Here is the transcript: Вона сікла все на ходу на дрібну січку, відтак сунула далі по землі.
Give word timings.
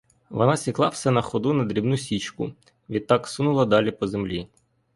Вона 0.29 0.57
сікла 0.57 0.89
все 0.89 1.11
на 1.11 1.21
ходу 1.21 1.53
на 1.53 1.63
дрібну 1.65 1.97
січку, 1.97 2.51
відтак 2.89 3.27
сунула 3.27 3.65
далі 3.65 3.91
по 3.91 4.07
землі. 4.07 4.47